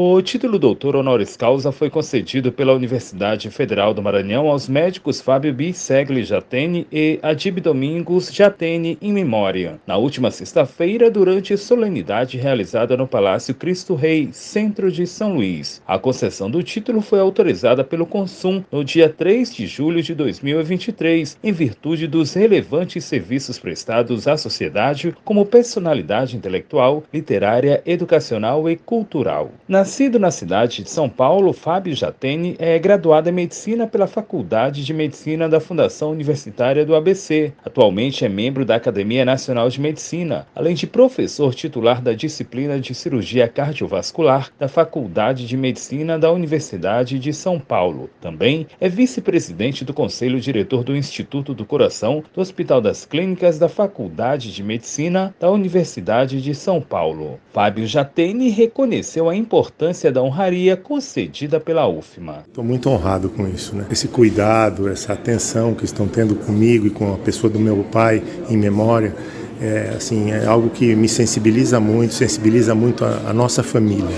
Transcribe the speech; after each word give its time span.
O 0.00 0.22
título 0.22 0.60
doutor 0.60 0.94
honoris 0.94 1.36
causa 1.36 1.72
foi 1.72 1.90
concedido 1.90 2.52
pela 2.52 2.72
Universidade 2.72 3.50
Federal 3.50 3.92
do 3.92 4.00
Maranhão 4.00 4.46
aos 4.46 4.68
médicos 4.68 5.20
Fábio 5.20 5.52
Bissegli 5.52 6.22
Jatene 6.22 6.86
e 6.92 7.18
Adib 7.20 7.58
Domingos 7.58 8.32
Jatene 8.32 8.96
em 9.02 9.12
memória, 9.12 9.80
na 9.84 9.96
última 9.96 10.30
sexta-feira, 10.30 11.10
durante 11.10 11.56
solenidade 11.56 12.38
realizada 12.38 12.96
no 12.96 13.08
Palácio 13.08 13.52
Cristo 13.56 13.96
Rei, 13.96 14.28
centro 14.30 14.88
de 14.88 15.04
São 15.04 15.34
Luís. 15.34 15.82
A 15.84 15.98
concessão 15.98 16.48
do 16.48 16.62
título 16.62 17.00
foi 17.00 17.18
autorizada 17.18 17.82
pelo 17.82 18.06
Consum 18.06 18.62
no 18.70 18.84
dia 18.84 19.08
3 19.08 19.52
de 19.52 19.66
julho 19.66 20.00
de 20.00 20.14
2023, 20.14 21.38
em 21.42 21.50
virtude 21.50 22.06
dos 22.06 22.34
relevantes 22.34 23.04
serviços 23.04 23.58
prestados 23.58 24.28
à 24.28 24.36
sociedade 24.36 25.12
como 25.24 25.44
personalidade 25.44 26.36
intelectual, 26.36 27.02
literária, 27.12 27.82
educacional 27.84 28.70
e 28.70 28.76
cultural. 28.76 29.50
Na 29.66 29.87
Nascido 29.88 30.18
na 30.18 30.30
cidade 30.30 30.82
de 30.82 30.90
São 30.90 31.08
Paulo, 31.08 31.50
Fábio 31.50 31.96
Jatene 31.96 32.54
é 32.58 32.78
graduado 32.78 33.30
em 33.30 33.32
medicina 33.32 33.86
pela 33.86 34.06
Faculdade 34.06 34.84
de 34.84 34.92
Medicina 34.92 35.48
da 35.48 35.60
Fundação 35.60 36.10
Universitária 36.10 36.84
do 36.84 36.94
ABC. 36.94 37.54
Atualmente 37.64 38.22
é 38.22 38.28
membro 38.28 38.66
da 38.66 38.74
Academia 38.74 39.24
Nacional 39.24 39.70
de 39.70 39.80
Medicina, 39.80 40.46
além 40.54 40.74
de 40.74 40.86
professor 40.86 41.54
titular 41.54 42.02
da 42.02 42.12
disciplina 42.12 42.78
de 42.78 42.94
cirurgia 42.94 43.48
cardiovascular 43.48 44.50
da 44.58 44.68
Faculdade 44.68 45.46
de 45.46 45.56
Medicina 45.56 46.18
da 46.18 46.30
Universidade 46.30 47.18
de 47.18 47.32
São 47.32 47.58
Paulo. 47.58 48.10
Também 48.20 48.66
é 48.78 48.90
vice-presidente 48.90 49.86
do 49.86 49.94
Conselho 49.94 50.38
Diretor 50.38 50.84
do 50.84 50.94
Instituto 50.94 51.54
do 51.54 51.64
Coração 51.64 52.22
do 52.34 52.42
Hospital 52.42 52.82
das 52.82 53.06
Clínicas 53.06 53.58
da 53.58 53.70
Faculdade 53.70 54.52
de 54.52 54.62
Medicina 54.62 55.34
da 55.40 55.50
Universidade 55.50 56.42
de 56.42 56.54
São 56.54 56.78
Paulo. 56.78 57.40
Fábio 57.54 57.86
Jatene 57.86 58.50
reconheceu 58.50 59.30
a 59.30 59.34
importância 59.34 59.77
importância 59.78 60.10
da 60.10 60.20
honraria 60.20 60.76
concedida 60.76 61.60
pela 61.60 61.86
UFMA. 61.86 62.42
Estou 62.48 62.64
muito 62.64 62.90
honrado 62.90 63.28
com 63.28 63.46
isso, 63.46 63.76
né? 63.76 63.86
Esse 63.88 64.08
cuidado, 64.08 64.88
essa 64.88 65.12
atenção 65.12 65.72
que 65.72 65.84
estão 65.84 66.08
tendo 66.08 66.34
comigo 66.34 66.88
e 66.88 66.90
com 66.90 67.14
a 67.14 67.16
pessoa 67.16 67.48
do 67.48 67.60
meu 67.60 67.76
pai 67.84 68.20
em 68.50 68.56
memória, 68.56 69.14
é, 69.60 69.94
assim, 69.96 70.32
é 70.32 70.44
algo 70.46 70.68
que 70.68 70.96
me 70.96 71.08
sensibiliza 71.08 71.78
muito, 71.78 72.12
sensibiliza 72.12 72.74
muito 72.74 73.04
a, 73.04 73.28
a 73.28 73.32
nossa 73.32 73.62
família. 73.62 74.16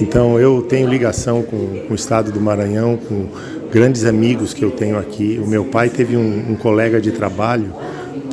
Então 0.00 0.40
eu 0.40 0.60
tenho 0.62 0.88
ligação 0.88 1.44
com, 1.44 1.84
com, 1.86 1.92
o 1.92 1.94
estado 1.94 2.32
do 2.32 2.40
Maranhão, 2.40 2.96
com 2.96 3.28
grandes 3.70 4.04
amigos 4.04 4.52
que 4.52 4.64
eu 4.64 4.72
tenho 4.72 4.98
aqui. 4.98 5.40
O 5.40 5.46
meu 5.46 5.64
pai 5.66 5.88
teve 5.88 6.16
um, 6.16 6.50
um 6.50 6.56
colega 6.56 7.00
de 7.00 7.12
trabalho, 7.12 7.72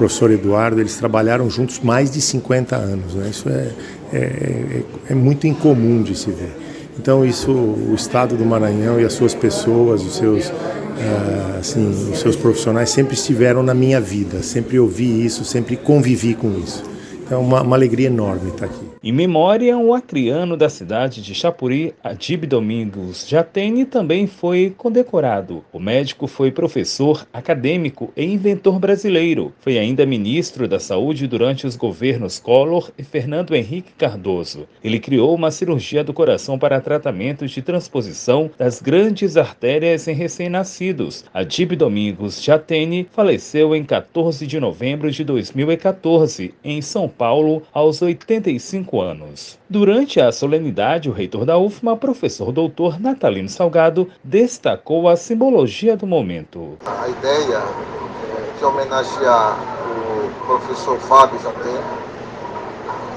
professor 0.00 0.30
Eduardo, 0.30 0.80
eles 0.80 0.96
trabalharam 0.96 1.50
juntos 1.50 1.78
mais 1.78 2.10
de 2.10 2.22
50 2.22 2.74
anos. 2.74 3.14
Né? 3.14 3.28
Isso 3.30 3.46
é, 3.50 3.68
é, 4.10 4.16
é, 4.16 4.82
é 5.10 5.14
muito 5.14 5.46
incomum 5.46 6.02
de 6.02 6.16
se 6.16 6.30
ver. 6.30 6.56
Então 6.98 7.22
isso, 7.22 7.52
o 7.52 7.94
Estado 7.94 8.34
do 8.34 8.44
Maranhão 8.44 8.98
e 8.98 9.04
as 9.04 9.12
suas 9.12 9.34
pessoas, 9.34 10.02
os 10.02 10.16
seus, 10.16 10.48
uh, 10.48 11.58
assim, 11.60 12.10
os 12.12 12.18
seus 12.18 12.34
profissionais 12.34 12.88
sempre 12.88 13.14
estiveram 13.14 13.62
na 13.62 13.74
minha 13.74 14.00
vida, 14.00 14.42
sempre 14.42 14.78
ouvi 14.78 15.24
isso, 15.24 15.44
sempre 15.44 15.76
convivi 15.76 16.34
com 16.34 16.50
isso. 16.58 16.82
Então 17.22 17.38
é 17.38 17.42
uma, 17.42 17.62
uma 17.62 17.76
alegria 17.76 18.06
enorme 18.06 18.50
estar 18.50 18.66
aqui. 18.66 18.89
Em 19.02 19.12
memória, 19.12 19.78
um 19.78 19.94
acriano 19.94 20.58
da 20.58 20.68
cidade 20.68 21.22
de 21.22 21.34
Chapuri, 21.34 21.94
Adib 22.04 22.44
Domingos 22.44 23.26
Jatene, 23.26 23.86
também 23.86 24.26
foi 24.26 24.74
condecorado. 24.76 25.64
O 25.72 25.80
médico 25.80 26.26
foi 26.26 26.50
professor, 26.50 27.26
acadêmico 27.32 28.12
e 28.14 28.22
inventor 28.22 28.78
brasileiro. 28.78 29.54
Foi 29.60 29.78
ainda 29.78 30.04
ministro 30.04 30.68
da 30.68 30.78
Saúde 30.78 31.26
durante 31.26 31.66
os 31.66 31.76
governos 31.76 32.38
Collor 32.38 32.90
e 32.98 33.02
Fernando 33.02 33.54
Henrique 33.54 33.94
Cardoso. 33.96 34.68
Ele 34.84 35.00
criou 35.00 35.34
uma 35.34 35.50
cirurgia 35.50 36.04
do 36.04 36.12
coração 36.12 36.58
para 36.58 36.78
tratamento 36.78 37.46
de 37.46 37.62
transposição 37.62 38.50
das 38.58 38.82
grandes 38.82 39.38
artérias 39.38 40.06
em 40.08 40.12
recém-nascidos. 40.12 41.24
Adib 41.32 41.74
Domingos 41.74 42.42
Jatene 42.42 43.08
faleceu 43.10 43.74
em 43.74 43.82
14 43.82 44.46
de 44.46 44.60
novembro 44.60 45.10
de 45.10 45.24
2014, 45.24 46.52
em 46.62 46.82
São 46.82 47.08
Paulo, 47.08 47.62
aos 47.72 48.02
85 48.02 48.89
anos. 48.98 49.58
Durante 49.68 50.18
a 50.18 50.32
solenidade, 50.32 51.10
o 51.10 51.12
reitor 51.12 51.44
da 51.44 51.58
UFMA, 51.58 51.96
professor 51.96 52.50
doutor 52.50 52.98
Natalino 52.98 53.48
Salgado, 53.48 54.08
destacou 54.24 55.06
a 55.06 55.16
simbologia 55.16 55.98
do 55.98 56.06
momento. 56.06 56.78
A 56.86 57.08
ideia 57.08 57.58
é 57.58 58.58
de 58.58 58.64
homenagear 58.64 59.58
o 59.84 60.46
professor 60.46 60.98
Fábio 61.00 61.38
Jatem, 61.40 61.80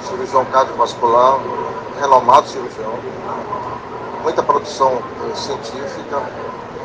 cirurgião 0.03 0.43
cardiovascular, 0.45 1.39
renomado 1.99 2.47
cirurgião, 2.47 2.93
muita 4.21 4.43
produção 4.43 4.91
eh, 5.31 5.35
científica, 5.35 6.21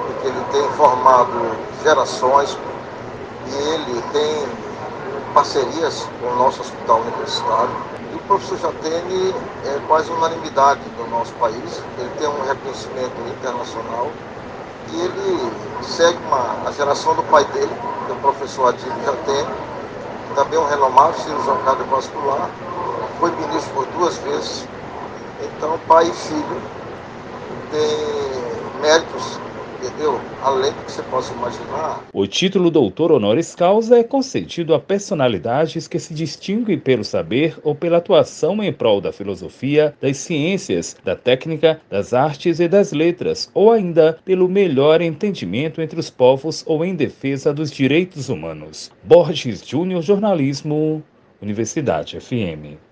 porque 0.06 0.28
ele 0.28 0.44
tem 0.53 0.62
formado 0.77 1.32
gerações 1.82 2.56
e 3.48 3.75
ele 3.75 4.03
tem 4.12 4.48
parcerias 5.34 6.09
com 6.21 6.28
o 6.28 6.37
nosso 6.37 6.60
hospital 6.60 7.00
universitário 7.00 7.88
professor 8.28 8.59
Jatene 8.59 9.34
é 9.65 9.81
quase 9.89 10.11
unanimidade 10.11 10.81
do 10.97 11.06
nosso 11.09 11.33
país. 11.34 11.83
Ele 11.99 12.11
tem 12.19 12.28
um 12.28 12.47
reconhecimento 12.47 13.16
internacional 13.27 14.11
e 14.93 15.00
ele 15.00 15.53
segue 15.83 16.19
uma, 16.27 16.69
a 16.69 16.72
geração 16.72 17.15
do 17.15 17.22
pai 17.25 17.44
dele, 17.47 17.72
que 18.06 18.12
é 18.12 18.15
o 18.15 18.19
professor 18.19 18.69
Adilho 18.69 19.05
Jatene, 19.05 19.49
também 20.34 20.59
um 20.59 20.66
renomado 20.66 21.19
cirurgião 21.19 21.56
cardiovascular, 21.65 22.50
foi 23.19 23.31
ministro 23.33 23.72
por 23.75 23.87
duas 23.87 24.16
vezes. 24.19 24.69
Então, 25.43 25.78
pai 25.89 26.06
e 26.06 26.12
filho 26.12 26.62
têm 27.71 28.81
méritos 28.83 29.41
entendeu? 29.83 30.21
Além 30.43 30.72
do 30.72 30.84
que 30.84 30.93
você 30.93 31.03
possa 31.03 31.33
imaginar. 31.33 32.03
O 32.12 32.27
título 32.27 32.71
doutor 32.71 33.12
honoris 33.12 33.55
causa 33.55 33.99
é 33.99 34.05
concedido 34.05 34.75
a 34.75 34.81
personalidades 34.81 35.87
que 35.87 35.99
se 35.99 36.12
distinguem 36.12 36.78
pelo 36.78 37.05
saber 37.05 37.56
ou 37.62 37.75
pela 37.75 37.99
atuação 37.99 38.62
em 38.62 38.72
prol 38.72 39.00
da 39.00 39.12
filosofia, 39.12 39.94
das 40.00 40.16
ciências, 40.19 40.97
da 41.05 41.15
técnica, 41.15 41.81
das 41.89 42.12
artes 42.12 42.61
e 42.61 42.69
das 42.69 42.93
letras, 42.93 43.50
ou 43.55 43.72
ainda 43.72 44.19
pelo 44.25 44.49
melhor 44.49 45.00
entendimento 45.00 45.81
entre 45.81 45.99
os 45.99 46.10
povos 46.10 46.65
ou 46.66 46.84
em 46.84 46.95
defesa 46.95 47.53
dos 47.53 47.71
direitos 47.71 48.28
humanos. 48.28 48.91
Borges 49.03 49.66
Júnior 49.66 50.03
Jornalismo, 50.03 51.03
Universidade 51.41 52.19
FM. 52.21 52.88